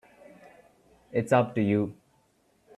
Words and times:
It's 1.11 1.31
up 1.31 1.53
to 1.53 1.61
you. 1.61 1.95